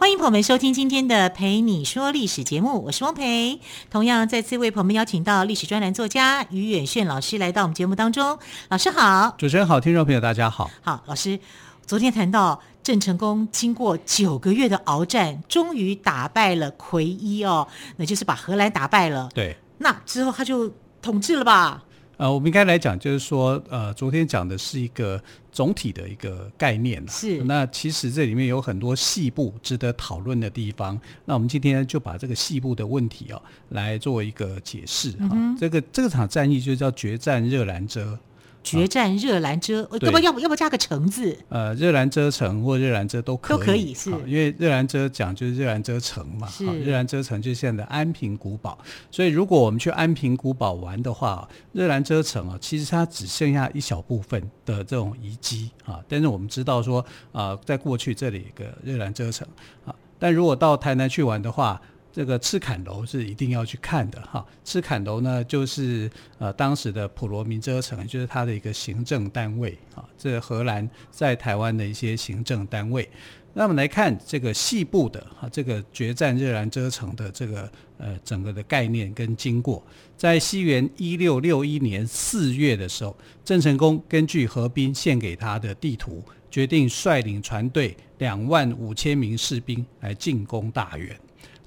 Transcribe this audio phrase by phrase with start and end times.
[0.00, 3.60] 欢迎朋友们收听今天的《陪你说历史》节目，我是汪培。
[3.90, 8.38] 同样再次为朋友们邀请到历史专栏作家于远炫老师来到我们节目当中。
[8.70, 10.70] 老师好，主持人好，听众朋友大家好。
[10.80, 11.38] 好，老师。
[11.84, 19.28] 昨天谈到郑成功经过九个月的鏖战，终于打败了奎一哦，那就是把荷兰打败了。
[19.34, 21.84] 对，那之后他就统治了吧？
[22.20, 25.18] 呃，我们应该来讲，就是说，呃，昨天讲的是一个
[25.50, 27.02] 总体的一个概念。
[27.08, 31.00] 是，那其实这里面有很多细部值得讨论的地方。
[31.24, 35.12] 那我们今天就把这个细部的问题哦，来做一个解释。
[35.12, 38.18] 哈、嗯，这个这个场战役就叫决战热兰遮。
[38.62, 41.36] 决战热兰遮，要不要不要不加个城字？
[41.48, 48.78] 呃，热兰遮城或热兰遮都可以，都可以是，因为热兰遮讲就是热兰遮城嘛，是热兰遮城就是现在的安平古堡。
[49.10, 56.00] 所以如果我们去安平古堡玩的话，热兰遮城啊，其实它只剩下一小部分的这种遗迹啊。
[56.08, 59.48] 但是我们知道说啊，在过去这里有个热兰遮城
[59.86, 61.80] 啊，但如果到台南去玩的话。
[62.12, 64.44] 这个赤坎楼是一定要去看的哈。
[64.64, 70.04] 赤坎楼呢，就是呃当时的普罗民遮城，就是它的一个行政单位啊。
[70.18, 73.08] 这、荷兰在台湾的一些行政单位。
[73.52, 79.84] 那么来看这个细部的哈，这个决战热兰遮城的这个呃整个的概念跟经过，
[80.16, 91.18] 在西元一六六一年四月的时候，郑成功根据何斌献给他的地图，决定率领船队两万五千名士兵来进攻大员。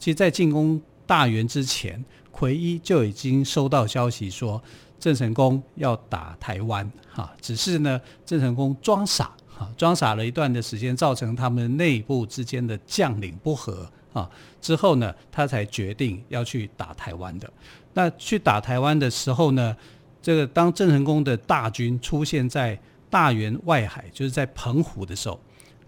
[0.04, 4.62] 其实，在进攻大员之前，奎一就已经收到消息说，
[5.00, 17.50] 郑成功要打台湾，哈，只是呢，郑成功装傻，哈，装傻了一段的时间，造成他们内部之间的将领不和，啊，之后呢，他才决定要去打台湾的。
[17.94, 19.74] 那去打台湾的时候呢，
[20.22, 22.78] 这个当郑成功的大军出现在
[23.10, 25.40] 大员外海，就是在澎湖的时候，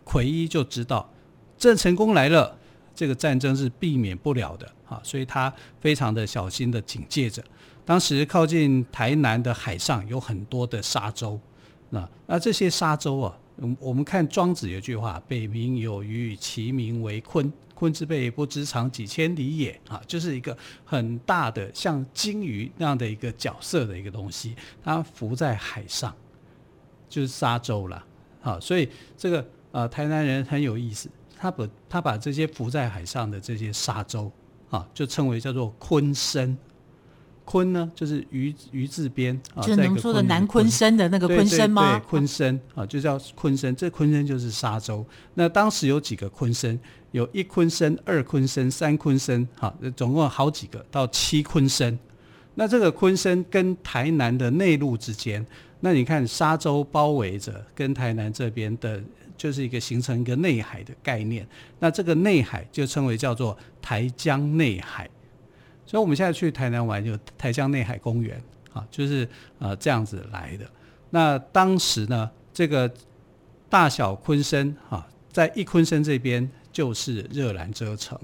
[0.06, 1.12] 奎一就知道
[1.58, 2.58] 郑成功来了。
[2.96, 7.44] 这个战争是避免不了的啊，所以他非常的小心的警戒着。
[7.84, 11.40] 当时靠近台南的海上有很多的沙洲，
[11.92, 13.38] 那那这些沙洲啊，
[13.80, 17.52] 我们看庄子有句话：“北冥有鱼，其名为鲲。
[17.78, 26.16] 鲲之背不知长几千里也。”啊，就是一个很大的像鲸鱼那样的一个角色的一个东西，它浮在海上，
[27.10, 28.04] 就是沙洲了。
[28.42, 31.10] 啊，所以这个呃台南人很有意思。
[31.38, 34.31] 他把他把这些浮在海上的这些沙洲
[34.69, 36.56] 啊，就称为叫做鲲鯓。
[37.46, 42.00] 鲲呢，就是鱼鱼字边啊，就是能说的南鲲鯓的那个鲲鯓吗？
[42.00, 43.75] 对，鲲鯓啊，就叫鲲鯓。
[43.75, 45.06] 这鲲鯓就是沙洲。
[45.35, 46.79] 那当时有几个鲲鯓？
[47.12, 51.96] 有一鲲鯓、二鲲鯓、三鲲鯓，哈，总共好几个，到七鲲鯓。
[52.56, 55.46] 那这个鲲鯓跟台南的内陆之间，
[55.81, 59.00] 那你看沙洲包围着，跟台南这边的。
[59.38, 61.47] 就是一个形成一个内海的概念，
[61.79, 65.09] 那这个内海就称为叫做台江内海，
[65.85, 68.41] 所以我们现在去台南玩就台江内海公园
[68.73, 69.28] 啊，就是
[69.59, 70.66] 呃这样子来的。
[71.09, 72.91] 那当时呢，这个
[73.69, 78.19] 大小鲲鯓啊，在一鲲鯓这边就是热兰遮城，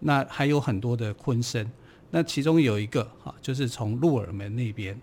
[0.00, 1.66] 那还有很多的鲲鯓，
[2.10, 5.00] 那其中有一个啊，就是从鹿耳门那边，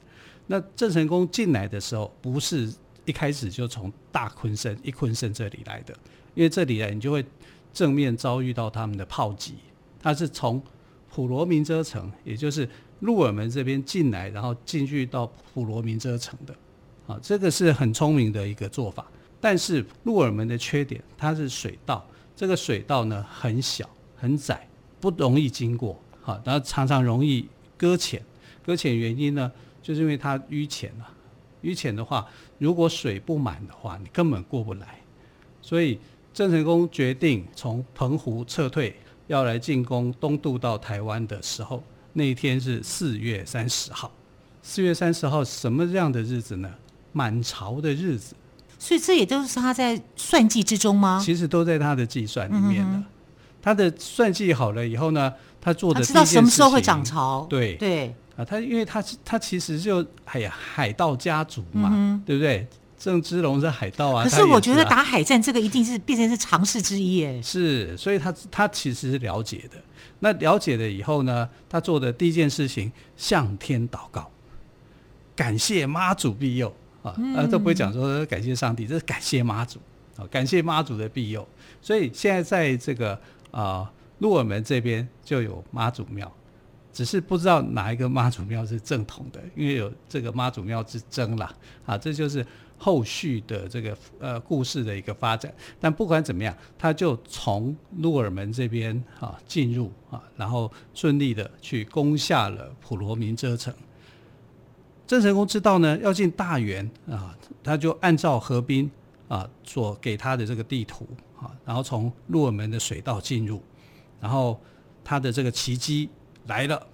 [0.47, 2.71] 那郑成功进来的时候不是。
[3.11, 5.93] 一开始就从大鲲鯓一鲲鯓这里来的，
[6.33, 7.25] 因为这里来你就会
[7.73, 9.55] 正面遭遇到他们的炮击。
[10.01, 10.63] 他是从
[11.09, 12.65] 普罗民遮城，也就是
[13.01, 16.55] 鹿耳门这边进来，然后进去到普罗民遮城的。
[17.05, 19.05] 啊，这个是很聪明的一个做法。
[19.41, 24.65] 但是鹿耳门的缺点，它是水道，这个水道呢很小很窄，
[25.01, 26.01] 不容易经过。
[26.21, 27.45] 好，然后常常容易
[27.77, 28.23] 搁浅。
[28.63, 29.51] 搁浅原因呢，
[29.81, 31.10] 就是因为它淤浅了。
[31.63, 32.25] 淤浅的话，
[32.57, 34.99] 如果水不满的话，你根本过不来。
[35.61, 35.99] 所以
[36.33, 38.95] 郑成功决定从澎湖撤退，
[39.27, 44.11] 要来进攻东渡到台湾的时候，那一天是四月三十号。
[44.63, 46.69] 四月三十号什么样的日子呢？
[47.11, 48.35] 满潮的日子。
[48.79, 51.21] 所以这也都是他在算计之中吗？
[51.23, 52.93] 其实都在他的计算里面的。
[52.93, 53.05] 嗯、
[53.61, 57.45] 他的算计好了以后呢，他做的他知道什么时候会涨潮。
[57.49, 58.15] 对对。
[58.41, 62.67] 啊，他因为他他其实就哎呀，海盗家族嘛，嗯、对不对？
[62.97, 64.23] 郑芝龙是海盗啊。
[64.23, 67.41] 可是我觉得打海战这个一定是变成是常识之一耶。
[67.41, 69.77] 是，所以他他其实是了解的。
[70.19, 74.29] 那了解了以后呢，他做的第一件事情向天祷告，
[75.35, 76.71] 感谢妈祖庇佑
[77.01, 79.79] 啊，呃，都不会讲说感谢上帝，这是感谢妈祖
[80.15, 81.47] 啊，感谢妈祖的庇佑。
[81.81, 86.31] 所以现在在这个啊鹿耳门这边就有妈祖庙，
[86.91, 91.53] 只是不知道哪一个妈祖庙是正统的，因为有这个妈祖庙之争啦。
[91.85, 92.45] 啊，这就是。
[92.83, 103.71] 后续的这个呃故事的一个发展，但不管怎么样，他就从鹿耳门这边啊进入啊，然后顺利的去攻下了普罗民遮城。
[105.05, 108.89] 郑成功知道呢要进大员啊，他就按照河滨
[109.27, 111.07] 啊所给他的这个地图
[111.39, 113.61] 啊，然后从鹿耳门的水道进入，
[114.19, 114.59] 然后
[115.03, 116.09] 他的这个奇迹
[116.47, 116.87] 来了，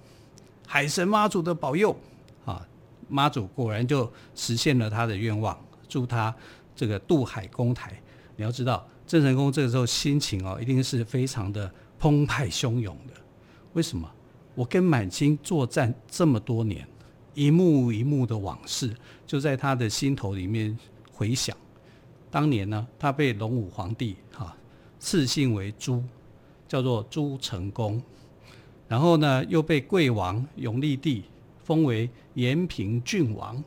[0.66, 1.96] 海神妈祖的保佑
[2.44, 2.66] 啊，
[3.08, 5.58] 妈祖果然就实现了他的愿望。
[5.88, 6.34] 祝他
[6.76, 7.98] 这个渡海攻台。
[8.36, 13.14] 你要知道，郑成功这个时候心情哦，一定是非常的澎湃汹涌的。
[13.72, 14.08] 为什么？
[14.54, 16.86] 我跟满清作战这么多年，
[17.32, 18.94] 一幕一幕的往事
[19.26, 20.78] 就在他的心头里面
[21.10, 21.56] 回响。
[22.30, 24.54] 当年呢，他被隆武皇帝哈
[24.98, 26.04] 赐姓为朱，
[26.68, 28.02] 叫做朱成功。
[28.88, 31.22] 然后呢，又被贵王永历帝
[31.62, 33.62] 封为延平郡王。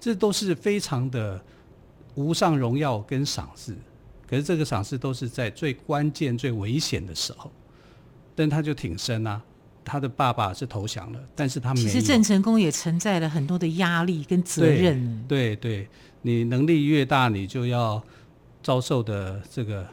[0.00, 1.40] 这都是非常的
[2.14, 3.76] 无上荣耀跟赏赐，
[4.28, 7.50] 可是这个赏赐都是在最关键、最危险的时候，
[8.34, 9.42] 但他就挺身啊。
[9.84, 11.86] 他的爸爸是投降了，但是他没有。
[11.88, 15.24] 其实郑成功也承载了很多的压力跟责任。
[15.26, 15.88] 对对，
[16.20, 18.02] 你能力越大，你就要
[18.62, 19.86] 遭受的这个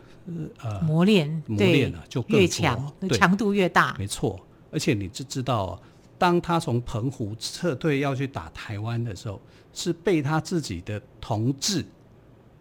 [0.62, 3.96] 呃磨练，磨练啊，就更越强，强度越大。
[4.00, 4.40] 没错，
[4.72, 5.82] 而且你知知道，
[6.18, 9.42] 当他从澎湖撤退要去打台湾的时候。
[9.78, 11.86] 是被他自己的同志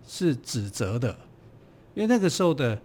[0.04, 1.16] 是指责的，
[1.94, 2.76] 因为那个时候的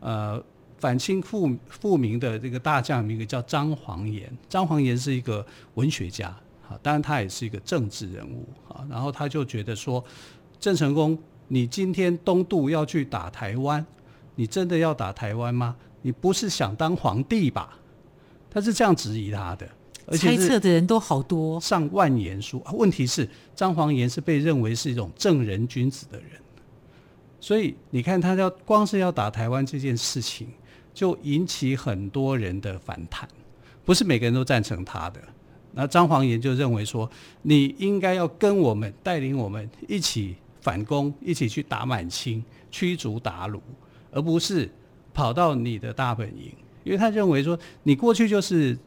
[0.00, 0.42] 呃
[0.78, 4.34] 反清复复明的这个大将，名字叫张煌言。
[4.48, 6.28] 张煌言是一个文学家，
[6.66, 8.82] 啊，当然他也是一个政治人物啊。
[8.88, 10.02] 然后他就觉得说，
[10.58, 13.84] 郑成功，你今天东渡要去打台湾，
[14.34, 15.76] 你真的要打台湾吗？
[16.02, 17.78] 你不是想当皇帝吧？
[18.50, 19.68] 他是这样质疑他的。
[20.06, 22.62] 而且猜测的人都好多，上万言书。
[22.74, 26.28] 问题是张煌言是被认为是一种正人君子的人，
[27.40, 30.48] 所以你看他要光是要打台湾这件事情，
[30.92, 33.26] 就引起很多人的反弹，
[33.82, 35.20] 不是每个人都赞成他的。
[35.72, 37.10] 那张煌言就认为说，
[37.40, 43.58] 你应该要跟我们带领我们一起反攻，一起去打满清，驱逐鞑虏，
[44.14, 44.70] 而不是
[45.12, 46.50] 跑到你的大本营，
[46.84, 48.78] 因为他认为说你过去就是。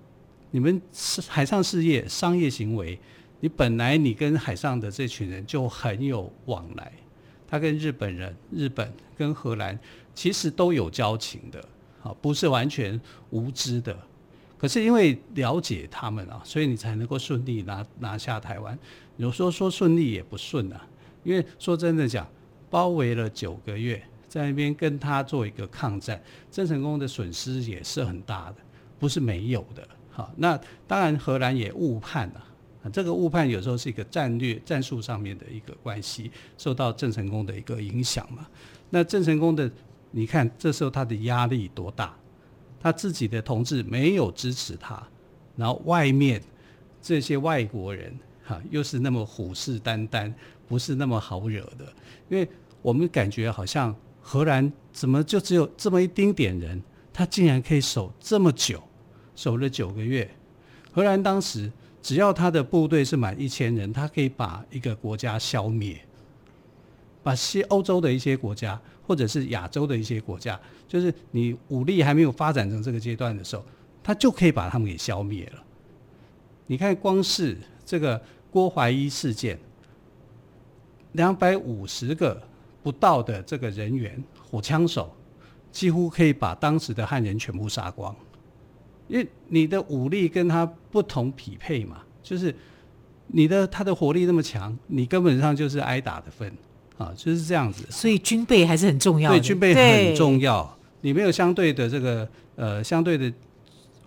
[0.50, 0.82] 你们
[1.28, 2.98] 海上事业、商业行为，
[3.42, 6.90] 你本来你跟海上的这群人就很有往来，
[7.46, 9.78] 他跟日本人、日本跟荷兰
[10.16, 11.60] 其实都有交情的，
[12.02, 13.00] 啊，不是完全
[13.32, 13.96] 无知的。
[14.58, 18.80] 可是因为了解他们啊，所以你才能够顺利拿拿下台湾。
[19.18, 20.88] 有时候说顺利也不顺啊，
[21.26, 22.26] 因为说真的讲，
[22.70, 26.22] 包围了九个月，在那边跟他做一个抗战，
[26.52, 28.56] 郑成功的损失也是很大的，
[29.00, 29.88] 不是没有的。
[30.12, 32.44] 好，那当然荷兰也误判了
[32.84, 38.48] 啊，这个误判有时候是一个战略战术上面的一个关系，受到郑成功的一个影响嘛。
[38.90, 39.69] 那郑成功的，
[40.12, 42.16] 你看这时候他的压力多大，
[42.80, 45.02] 他自己的同志没有支持他，
[45.56, 46.42] 然后外面
[47.02, 50.34] 这些外国人哈又是那么虎视眈眈，
[50.68, 51.86] 不是那么好惹的，
[52.30, 52.48] 因为
[52.81, 53.96] 我们感觉好像
[54.30, 58.84] 荷兰怎么就只有这么一丁点人，他竟然可以守这么久。
[59.38, 60.30] 守了九个月，
[60.92, 65.98] 荷兰当时只要他的部队是满一千人，他可以把一个国家消灭，
[67.24, 73.64] 把西欧洲的一些国家或者是亚洲的一些国家，就是你武力还没有发展成这个阶段的时候，
[74.04, 75.64] 他就可以把他们给消灭了。
[76.66, 79.57] 你看，光是这个郭怀一事件，
[81.14, 82.42] 两百五十个
[82.88, 85.14] 不到的这个人员火枪手，
[85.74, 88.16] 几乎可以把当时的汉人全部杀光。
[89.10, 92.56] 因为你的武力跟他不同匹配嘛，就是
[93.28, 96.50] 你的他的火力那么强，你根本上就是挨打的份
[96.98, 97.86] 啊，就是这样子。
[97.90, 99.38] 所以军备还是很重要的。
[99.38, 99.76] 对，军备
[100.08, 100.78] 很重要。
[101.02, 102.26] 你没有相对的这个
[102.56, 103.30] 呃相对的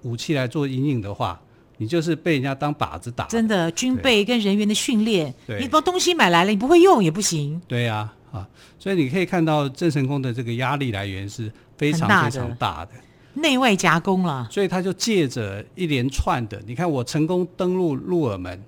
[0.05, 1.39] 武器来做阴影的话，
[1.77, 3.27] 你就是被人家当靶子打。
[3.27, 7.61] 真的，军备跟人员的训练，你把东西买来了，你不会用也不行。
[7.69, 8.17] 对呀，啊，
[8.79, 12.93] 所以你可以看到郑成功的这个压力来源是非常非常大的。
[13.35, 18.63] 内外夹攻了，所以他就借着一连串的，你看我成功登陆鹿耳门，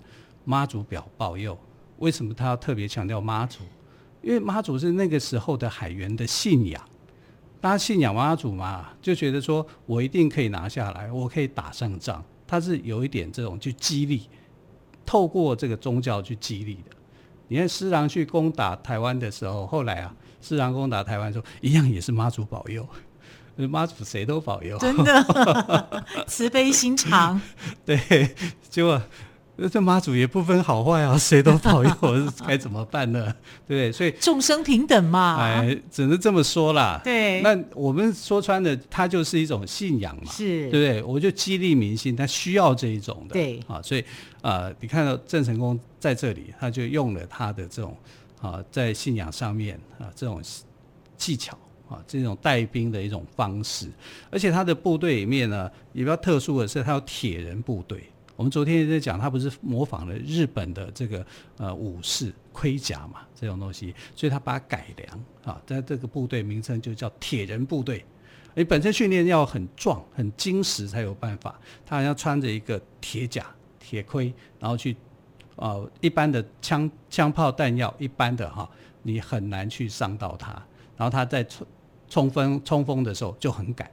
[0.45, 1.59] 妈祖表保佑。
[1.99, 3.61] 为什么他要特别强调妈祖？
[4.23, 6.81] 因为妈祖是那个时候的海员的信仰，
[7.61, 12.25] 大家信仰妈祖嘛，就觉得说我一定可以拿下来，我可以打胜仗。
[12.47, 14.29] 他是有一点这种去激励
[15.05, 16.97] 透过这个宗教去激励的。
[17.53, 22.89] 你看施琅去攻打台湾的时候，后来啊，施琅攻打台湾的时候，一样也是妈祖保佑，
[23.57, 27.39] 妈祖谁都保佑，真的 慈悲心肠。
[27.85, 28.35] 对，
[28.71, 29.03] 结果。
[29.71, 31.91] 这妈祖也不分好坏啊，谁都保佑，
[32.47, 33.25] 该怎么办呢？
[33.69, 33.93] 对不对？
[33.93, 37.01] 所以众生平等嘛，哎，只能这么说啦。
[37.05, 41.03] 对，那我们说穿了，它就是一种信仰嘛，是，对不对？
[41.03, 43.35] 我就激励民心，他需要这一种的。
[43.35, 44.01] 对啊，所以
[44.41, 47.97] 啊、呃，你看到郑成功在这里，他就用了他的这种
[48.41, 50.43] 啊，在信仰上面啊这种
[51.17, 51.57] 技巧
[51.89, 53.87] 啊，这种带兵的一种方式，
[54.31, 58.03] 而且他的部队里面呢，也比较特殊的是，他有铁人部队。
[58.35, 61.25] 我们昨天也在讲，他不是模仿了日本的这个
[61.59, 68.05] 呃武士盔甲嘛，这种东西，所以他把它改良啊，在这个部队名称就叫铁人部队。
[68.55, 73.47] 你本身训练要很壮、很精实才有办法，他好像穿着一个铁甲、
[73.79, 74.97] 铁盔，然后去、
[75.57, 78.69] 呃，一般的枪枪炮弹药，一般的哈，
[79.03, 80.51] 你很难去伤到他。
[80.97, 81.67] 然后他在冲
[82.09, 83.91] 冲锋冲锋的时候就很赶。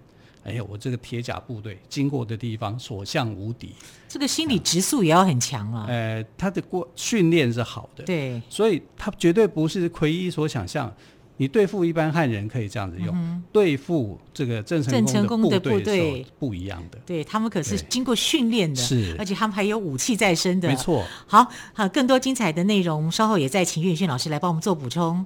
[0.49, 3.73] 哎呦，我这个铁甲部队经过的地方所向无敌，
[4.07, 5.85] 这个心理质素也要很强啊。
[5.87, 10.93] 呃，他的过训练是好的，对，所以他绝对不是奎一所想象。
[11.41, 16.99] 你对付一般汉人可以这样子用，嗯、对付这个郑成功的部队不一样的。
[17.05, 20.67] 对，他们可是经过训练的，是，而且他们还有武器在身的。
[20.67, 21.01] 没错。
[21.25, 25.25] 好，好，更多精彩的内容，稍后也再请于远炫老师来帮我们做补充。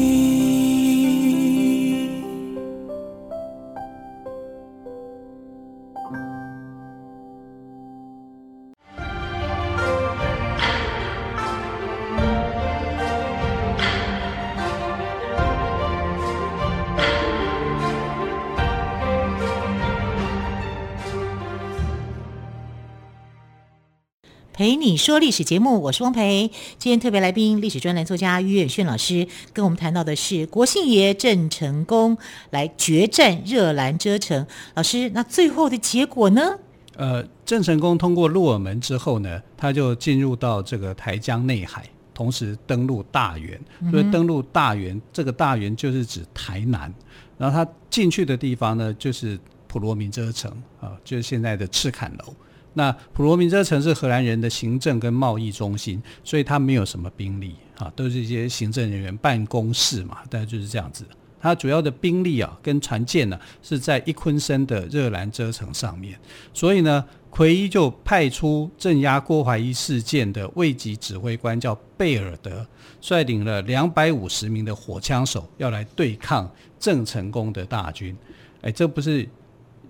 [24.61, 26.51] 蓓你说历史节目，我是汪培。
[26.77, 32.15] 今天特别来宾，历史专栏作家于远炫老师，跟我们谈到的是国姓爷郑成功
[32.51, 34.45] 来决战热兰遮城。
[34.75, 36.59] 老师，那最后的结果呢？
[36.95, 43.59] 呃，郑成功通过鹿耳门之后呢，他就进入到这个台江内海，同时登陆大员。
[43.89, 46.93] 所以登陆大员，嗯、这个大员就是指台南。
[47.35, 52.31] 然后他进去的地方呢，就是普罗民遮城啊，就是现在的赤坎楼。
[52.73, 61.05] 那普罗民遮城是荷兰人的行政跟贸易中心，所以他没有什么兵力啊，都是一些行政人员办公室嘛，大概就是这样子。
[61.41, 66.17] 他主要的兵力啊跟船舰呢是在一昆森的热兰遮城上面，
[66.53, 72.65] 所以呢，奎一就派出镇压郭怀一事件的卫级指挥官叫贝尔德，
[73.01, 76.49] 率领了两百五十名的火枪手要来对抗
[76.79, 78.15] 郑成功的大军。
[78.61, 79.27] 哎，这不是。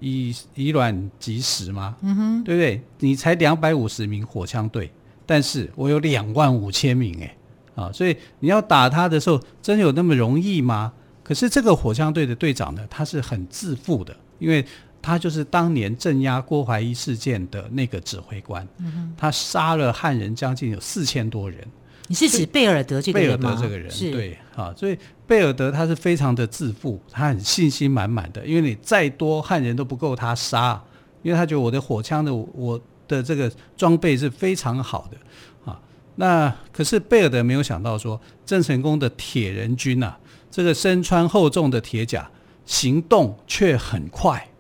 [0.02, 1.96] 以以卵击石吗？
[2.02, 2.82] 嗯哼，对不对？
[3.00, 4.92] 你才两百五十名火枪队，
[5.26, 7.38] 但是我有两万五千名哎，
[7.76, 10.92] 啊，所以你要打他的时候，真有那么容易吗？
[11.24, 14.66] 可是这个火枪队的队长呢，他是很自负的，因为
[15.02, 21.60] 他就是当年镇压郭怀一事件的那个指挥官，嗯，他杀了汉人将近有四千多人。
[22.08, 23.50] 你是指贝尔德这个人吗？
[23.50, 30.84] 贝尔德这个人，对，啊，所以贝尔德他是非常的自负，他很信心满满的，因为你再多汉人都不够他杀，
[31.22, 35.80] 因为他觉得我的火枪的我的这个装备是非常好的，啊，
[36.16, 42.30] 那可是贝尔德没有想到说，郑成功的铁人军呐、啊，这个身穿厚重的铁甲，
[42.66, 44.51] 行动却很快。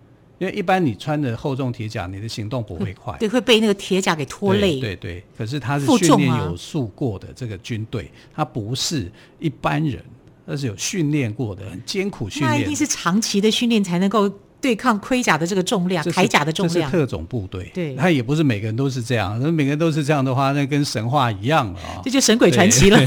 [0.41, 4.79] 因为一般你穿着厚重铁甲，你的行动不会快，对，会被那个铁甲给拖累。
[4.79, 10.03] 对对，对，可是他是训练有素过的这个军队，啊、他不是一般人，
[10.47, 12.51] 而是有训练过的，很艰苦训练。
[12.51, 14.27] 那一定是长期的训练才能够
[14.61, 16.89] 对抗盔甲的这个重量，铠甲的重量。
[16.89, 19.37] 这是特种部队，对，他也不是每个人都是这样。
[19.41, 22.99] 那每个人都是这样的话，那跟神话一样了啊，这就神鬼传奇了。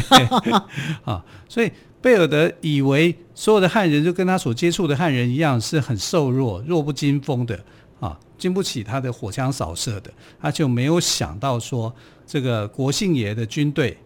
[1.04, 1.70] 啊，所以。
[2.04, 7.58] 贝尔德以为所有的汉人就跟他所接触的汉人一样，是很瘦弱、弱不禁风的
[7.98, 10.12] 啊，经不起他的火枪扫射的。
[10.38, 11.90] 他就没有想到说，
[12.26, 13.96] 这个国姓爷的军队，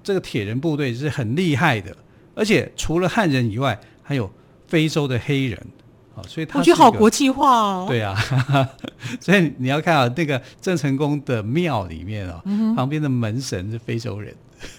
[0.00, 1.96] 这个铁人部队是很厉害的，
[2.36, 4.30] 而且除了汉人以外，还有
[4.68, 5.60] 非洲的黑人
[6.14, 7.86] 好，所以他我觉得好国际化哦。
[7.88, 8.14] 对啊，
[9.20, 14.34] 所以你要看啊，那个郑成功的庙里面啊，嗯、旁边的门神是非洲人。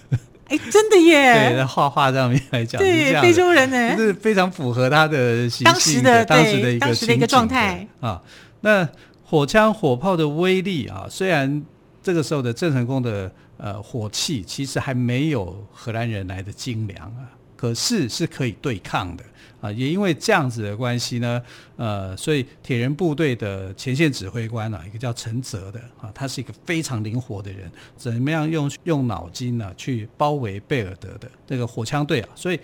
[0.48, 1.50] 哎，真的耶！
[1.50, 8.22] 对，在画画上面来讲，对，非洲人呢，就是非常符合他的当时的当时的一个当时的一个状态啊。
[8.60, 8.88] 那
[9.24, 11.60] 火枪火炮的威力啊，虽然
[12.00, 17.26] 这个时候的郑成功的呃火器其实还没有荷兰人来的精良啊，
[17.56, 19.24] 可是是可以对抗的。
[19.58, 21.42] 啊，也因为这样子的关系呢，
[21.76, 32.28] 呃，所以铁人部队的前线指挥官啊，一个叫陈泽的啊，他是一个非常灵活的人，怎么样用用脑筋呢、啊、去包围贝尔德的这个火枪队啊？
[32.34, 32.60] 所以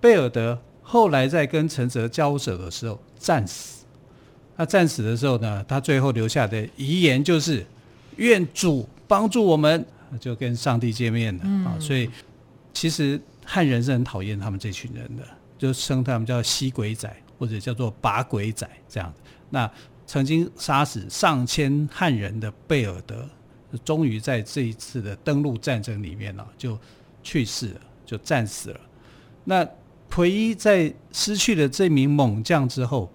[0.00, 3.84] 贝尔德后来在跟陈泽交手的时候战死。
[4.56, 7.64] 他战死的时候呢，他最后留下的遗言就是
[8.16, 9.84] 愿主帮助我们，
[10.18, 11.76] 就跟上帝见面了啊。
[11.78, 12.08] 所以
[12.72, 13.20] 其实
[13.50, 15.24] 汉人是很讨厌他们这群人的。
[15.58, 19.12] 就称他们叫吸鬼仔，或者叫做拔鬼仔这样。
[19.50, 19.70] 那
[20.06, 23.28] 曾经杀死上千汉人的贝尔德，
[23.84, 26.78] 终于在这一次的登陆战争里面呢，就
[27.22, 28.80] 去世了，就战死了。
[29.44, 29.68] 那
[30.08, 33.12] 奎伊在失去了这名猛将之后，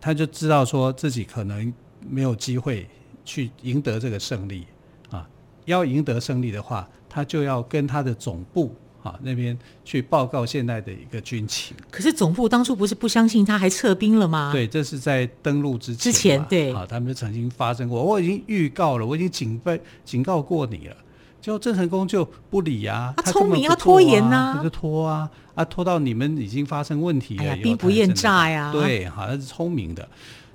[0.00, 2.88] 他就知道说自己可能没有机会
[3.24, 4.66] 去赢得这个胜利
[5.10, 5.30] 啊。
[5.66, 8.74] 要赢得胜利的话，他就要跟他的总部。
[9.02, 11.76] 啊，那边去报告现在的一个军情。
[11.90, 14.50] 可是总部当初不是不相信他，还撤兵了吗？
[14.52, 16.12] 对，这是在登陆之前。
[16.12, 20.96] 之前对啊，他们曾经发生过，我已经预告了，我已经警备警告过你了。
[21.40, 28.70] 结果郑成功就不理啊，他聪明要拖延呐、啊，他就拖啊啊，拖到你们已经发生问题了，哎、兵不厌诈呀。
[28.70, 30.08] 对，好，像是聪明的。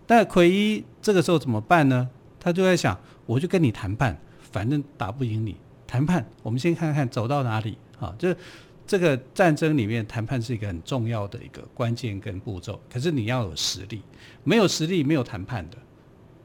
[0.06, 2.08] 但奎一这个时候怎么办呢？
[2.40, 7.78] 他就在想，我就跟你谈判，反正打不赢你，谈判，我们先看看走到哪里。
[8.00, 8.34] 啊，就
[8.86, 12.80] 这个战争里面，谈判是一个很重要的一个关键跟步骤。
[12.90, 14.02] 可是你要有实力，
[14.44, 15.78] 没有实力没有谈判的。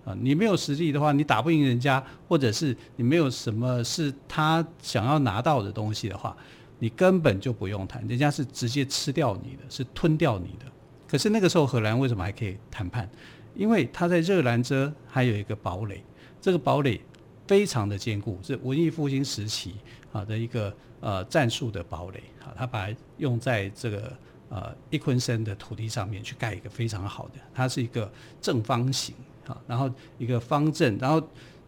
[0.04, 6.36] 啊，你没有实力的话，你打不赢人家，或者是你没有什么是他想要拿到的东西的话，
[6.80, 10.66] 你根本就不用谈，人家是直接吃掉你的，是吞掉你的。
[11.06, 13.08] 可是那个时候荷兰为什么还可以谈判？
[13.54, 16.02] 因为他在热兰遮还有一个堡垒，
[16.40, 17.00] 这个堡垒
[17.46, 19.76] 非常的坚固，是文艺复兴时期
[20.10, 20.74] 啊的一个。
[21.02, 22.88] 呃，战术的堡垒啊，他把
[23.18, 24.16] 用在这个
[24.48, 28.08] 呃伊昆森的土地上面去盖一个非常好的，它是一个
[28.40, 29.12] 正方形
[29.48, 31.20] 啊，然后一个方阵，然后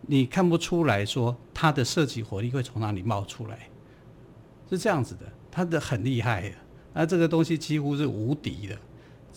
[0.03, 3.69] 你看不出来说它的射击火力会从哪里冒出来，
[4.71, 6.55] 是这样子的，它的很厉害的，
[6.93, 8.79] 那这个东西几乎是无敌的。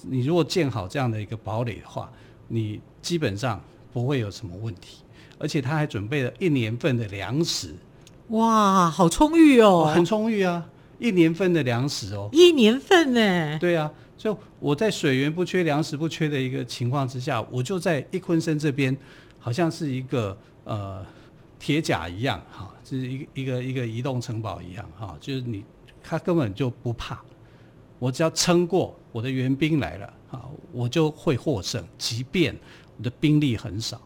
[0.04, 2.14] 你如果建好这样的一个堡垒的话，
[2.48, 3.60] 你基本上
[3.92, 5.04] 不会有什么问题，
[5.40, 7.74] 而且他还准备了一年份的粮食。
[8.30, 9.90] 哇，好充裕哦！
[9.96, 10.66] 很充裕啊，
[11.00, 13.58] 一年份的粮食哦，一年份呢？
[13.58, 18.96] 对啊，就我在水源不缺、粮食不缺的一个情况之下，我就在一昆生这边，
[19.40, 21.06] 好像是一个呃
[21.58, 25.64] 铁甲一样，哈，就是一个一个一个移动城堡一样，哈，就是你
[26.04, 27.22] 他根本就不怕，
[27.98, 30.42] 我只要撑过，我的援兵来了，啊，
[30.74, 32.54] 我就会获胜，即便
[32.98, 34.02] 我的兵力很少，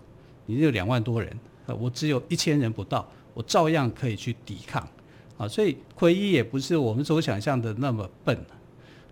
[0.46, 1.36] 你有两万多人，
[1.80, 3.10] 我只有一千人不到。
[3.34, 4.88] 我照样可以去抵抗，
[5.38, 8.38] 啊，所以奎一也不是我们所想象的那么笨，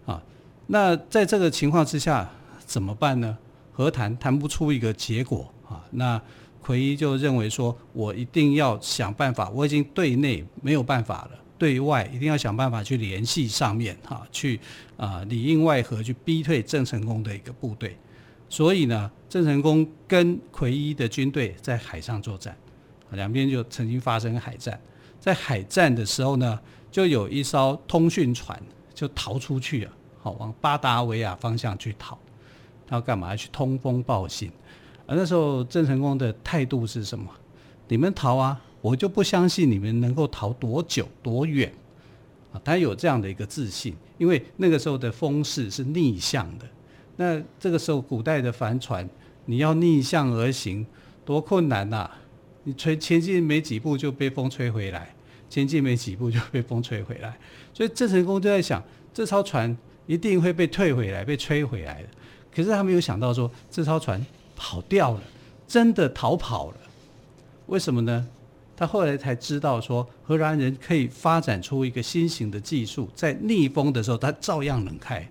[0.05, 0.21] 啊，
[0.67, 2.29] 那在这个情况之下
[2.65, 3.37] 怎么办呢？
[3.71, 6.21] 和谈谈不出一个结果，啊，那
[6.61, 14.59] 奎一就认为说，我一定要想办法，我已经对内没有办法了，对外一定要想办法去联系上面，哈，去
[14.97, 17.97] 啊里应外合去逼退郑成功的一个部队，
[18.49, 22.57] 所以呢，郑成功跟奎一的军队在海上作战。
[23.15, 24.79] 两边就曾经发生海战，
[25.19, 26.59] 在海战的时候呢，
[26.91, 28.61] 就有一艘通讯船
[28.93, 29.91] 就逃出去了，
[30.21, 32.17] 好往巴达维亚方向去逃。
[32.87, 33.35] 他要干嘛？
[33.35, 34.51] 去通风报信。
[35.05, 37.29] 而那时候郑成功的态度是什么？
[37.87, 41.71] 你们逃啊，我就不相信你们能够逃多久多远。
[42.51, 46.65] 啊，他有这样的一个自信，因为那个时候的风势是逆向的。
[47.17, 49.07] 那这个时候古代的帆船，
[49.45, 50.85] 你要逆向而行，
[51.23, 52.17] 多困难呐、啊！
[52.69, 55.11] 你吹前进没几步就被风吹回来，
[55.49, 57.35] 前进没几步就被风吹回来，
[57.73, 62.09] 所以郑成功就在想，这艘船一定会被退回来，被吹回来的。
[62.55, 64.23] 可是他没有想到说，这艘船
[64.55, 65.21] 跑掉了，
[65.67, 66.77] 真的逃跑了。
[67.65, 68.27] 为什么呢？
[68.77, 75.27] 他后来才知道说，荷兰人可以发展出一个新型的技术，在逆风的时候，他照样能开。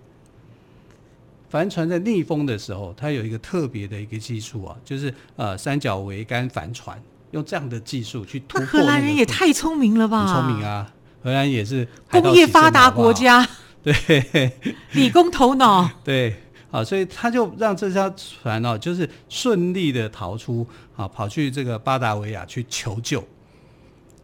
[1.48, 7.00] 帆船在逆风的时候，它有一个特别的一个技术啊，就是呃三角桅杆帆船。
[7.32, 10.26] 用这样的技术去突破，荷兰人也太聪明了吧！
[10.26, 13.46] 很聪明啊，荷兰也是工业发达国家，
[13.82, 14.52] 对，
[14.92, 15.88] 理工头脑。
[16.02, 16.34] 对，
[16.70, 23.22] 啊，所以他就让这艘船哦，就是顺利的逃出啊，跑去这个巴达维亚去求救。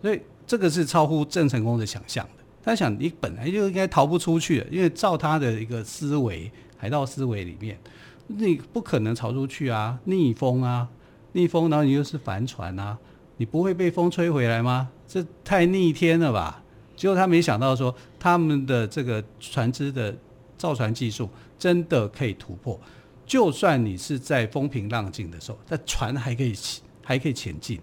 [0.01, 2.45] 所以这个是超乎郑成功的想象的。
[2.63, 7.79] 他想，你本来就应该逃不出去的，因为照他的一个思维，海盗思维里面，
[8.27, 10.89] 你不可能逃出去啊，逆风啊，
[11.35, 12.97] 逆风，然后你又是帆船啊，
[13.37, 14.89] 你不会被风吹回来吗？
[15.07, 16.63] 这太逆天了吧！
[16.97, 20.17] 结果他没想到说，他们的这个船只的
[20.57, 22.81] 造船技术真的可以突破，
[23.27, 26.55] 就算你是在风平浪静的时候，但船还可以
[27.03, 27.81] 还可以前进，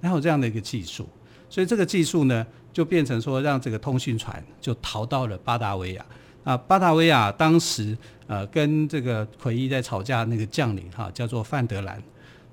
[0.00, 1.08] 还有这样的一个技术，
[1.50, 6.06] 所以这个技术呢，就变成说让这个通讯船就逃到了巴达维亚
[6.44, 6.56] 啊。
[6.56, 12.00] 巴达维亚当时呃跟这个奎伊在吵架那个将领哈、叫做范德兰，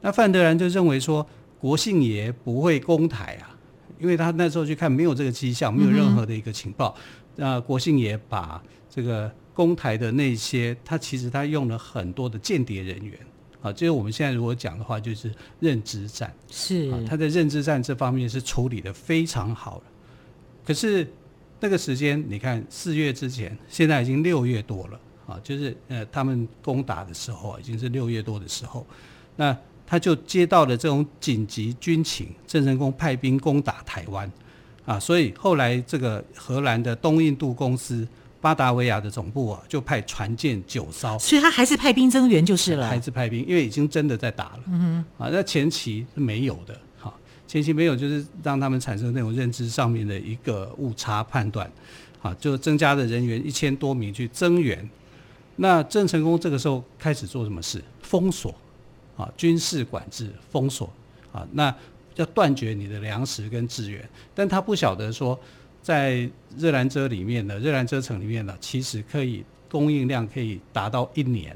[0.01, 1.25] 那范德兰就认为说
[1.59, 3.55] 国姓爷不会攻台啊。
[3.99, 6.95] 因为他那时候去看，没有这个迹象，没有任何的一个情报。
[7.35, 13.19] 那、嗯、国姓爷把这个攻台的那些，他其实他用了很多的间谍人员
[13.61, 13.73] 啊。
[13.73, 16.33] 就是我们现在如果讲的话，就是认知战。
[16.49, 16.89] 是。
[17.05, 19.83] 他在认知战这方面是处理的非常好了。
[20.65, 21.05] 可是
[21.59, 25.37] 那个时间，你看四月之前，现在已经六月多了啊。
[25.43, 28.87] 就是呃，他们攻打的时候已经是六月多的时候。
[29.35, 29.57] 那
[29.89, 34.31] 他就接到了这种紧急军情，郑成功派兵攻打台湾，
[34.85, 38.07] 啊，所以后来这个荷兰的东印度公司
[38.39, 47.11] 巴达维亚的总部啊，就派船舰九艘，所以他还是派兵增援就是了，还是派兵，因为已经真的在打了，啊，那前期是没有的，哈，
[47.47, 51.67] 前期没有就是让他们产生那种认知上面的一个误差判断，
[52.21, 54.87] 啊，就增加的人员一千多名去增援，
[55.55, 57.83] 那郑成功这个时候开始做什么事？
[58.03, 58.53] 封锁。
[59.19, 60.89] 啊，军事管制、封锁，
[61.33, 61.75] 啊，那
[62.15, 65.37] 要断绝你的粮食跟资源，但他不晓得说，
[65.83, 71.55] 在热兰遮里面的热兰遮城里面呢，其实可以供应量可以达到一年，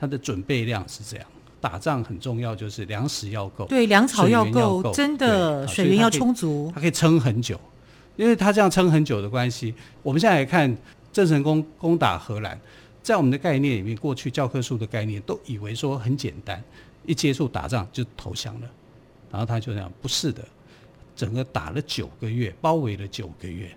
[0.00, 1.26] 它的准备量是这样。
[1.58, 7.58] 打仗很重要，就是粮食要够，对，粮草要够，真的，水源要充足，它可以撑很久，
[8.14, 9.74] 因为它这样撑很久的关系。
[10.02, 10.76] 我们现在来看
[11.12, 12.60] 郑成功攻打荷兰，
[13.02, 16.62] 在我们的概念里面，过去教科书的概念都以为说很简单。
[17.06, 18.68] 一接触打仗就投降了，
[19.30, 20.42] 然后他就这样，不是的，
[21.14, 23.70] 整个打了九个月，包围了九个月，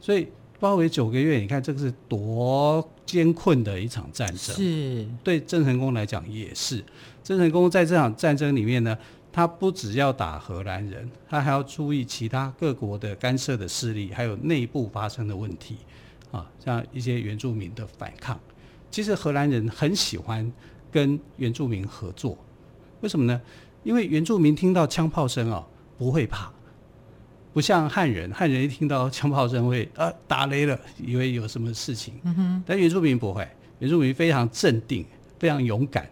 [0.00, 0.28] 所以
[0.60, 4.54] 包围九个月，你看这个是多艰困的一场战争。
[4.56, 6.84] 是，对郑成功来讲也是。
[7.22, 8.96] 郑成功在这场战争里面呢，
[9.32, 15.76] 他不只要打荷兰人，他还要注意其他各国的干涉的势力，还有内部发生的问题
[16.32, 18.38] 啊，像一些原住民的反抗。
[18.90, 20.50] 其实荷兰人很喜欢
[20.90, 22.36] 跟原住民合作。
[23.00, 23.40] 为什么呢？
[23.84, 25.64] 因为原住民听到枪炮声哦，
[25.96, 26.50] 不会怕，
[27.52, 32.14] 不像汉人，汉人一听到枪炮声会啊打雷了，以为有什么事情。
[32.24, 32.62] 嗯哼。
[32.66, 35.06] 但原住民不会，原住民非常镇定，
[35.38, 36.08] 非常勇敢。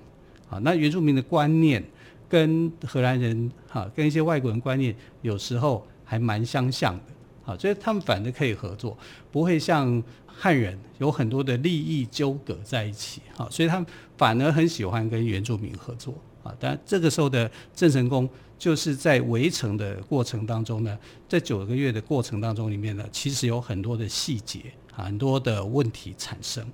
[0.48, 1.84] 啊，那原住民的观念
[2.28, 7.52] 跟荷兰人哈，跟一些外国人观念有时候还蛮相像的。
[7.52, 8.96] 啊，所以他们反而可以合作，
[9.30, 13.20] 不会像汉人有很多的利益纠葛在一起。
[13.36, 16.14] 啊，所以他们反而很喜欢跟原住民合作。
[16.46, 18.28] 啊，但这个时候的郑成功
[18.58, 24.60] 就是在围城的过程当中呢，在九个月的过程当中里面呢，其实有很多的细节，
[24.92, 26.64] 很多的问题产生。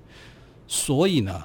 [0.69, 1.43] 所以呢，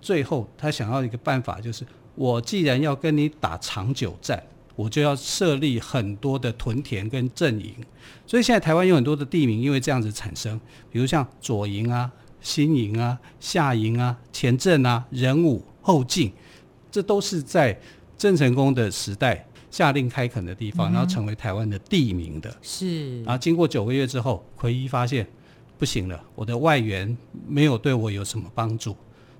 [0.00, 4.42] 最后他想要一个办法，就是我既然要跟你打长久战，
[4.76, 7.74] 我就要设立很多的屯田跟阵营。
[8.26, 16.30] 所以现在台湾有很多的地名，因为这样子产生，比如像左营啊、新营啊、下营啊、前镇啊、仁武、后进。
[16.92, 17.76] 这都是在
[18.16, 22.54] 郑成功的时代下令开垦的地方，然后成为台湾的地名的。
[22.62, 23.20] 是。
[23.24, 25.26] 然后经过九个月之后，奎一发现
[25.78, 27.16] 不行了，我的外援
[27.48, 28.94] 没有对我有什么帮助，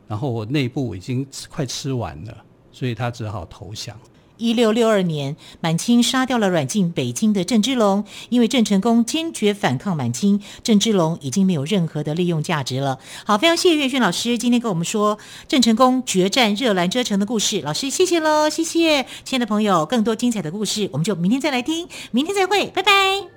[0.08, 3.96] 然后我内部已经快吃完了，所以他只好投降。
[4.42, 8.04] 一六六二年，满清杀掉了软禁北京的郑芝龙。
[8.28, 12.98] 因为郑成功坚决反抗满清，郑芝龙已经没有任何的利用价值了。
[13.24, 17.60] 好，非常谢谢岳轩老师今天跟我们说郑成功决战热兰遮城的故事。
[17.60, 23.31] 老师，谢谢喽，谢谢，亲爱的朋友，更多精彩的故事，我们就明天再来听，明天再会，拜拜。